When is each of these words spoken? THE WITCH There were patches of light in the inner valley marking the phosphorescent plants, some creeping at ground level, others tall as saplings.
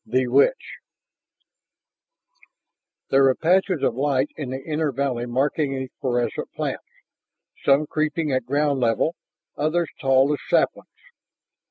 THE 0.03 0.25
WITCH 0.25 0.77
There 3.11 3.21
were 3.21 3.35
patches 3.35 3.83
of 3.83 3.93
light 3.93 4.29
in 4.35 4.49
the 4.49 4.59
inner 4.59 4.91
valley 4.91 5.27
marking 5.27 5.75
the 5.75 5.89
phosphorescent 6.01 6.51
plants, 6.55 6.85
some 7.63 7.85
creeping 7.85 8.31
at 8.31 8.47
ground 8.47 8.79
level, 8.79 9.13
others 9.55 9.89
tall 10.01 10.33
as 10.33 10.39
saplings. 10.49 10.87